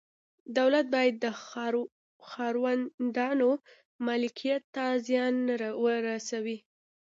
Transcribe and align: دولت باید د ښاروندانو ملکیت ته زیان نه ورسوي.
دولت 0.57 0.85
باید 0.95 1.15
د 1.19 1.25
ښاروندانو 2.29 3.51
ملکیت 4.07 4.63
ته 4.75 4.85
زیان 5.07 5.33
نه 5.47 5.55
ورسوي. 5.83 6.57